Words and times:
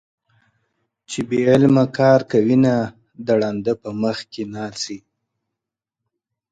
چې 1.09 1.19
بې 1.29 1.41
علمه 1.51 1.85
کار 1.97 2.19
کوينه- 2.31 2.75
د 3.25 3.27
ړانده 3.39 3.73
په 3.81 3.89
مخ 4.01 4.17
کې 4.31 4.43
ناڅي 4.53 4.99